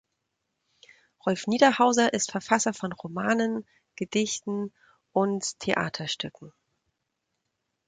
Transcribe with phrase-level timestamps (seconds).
[1.27, 4.73] Rolf Niederhauser ist Verfasser von Romanen, Gedichten
[5.11, 6.51] und Theaterstücken.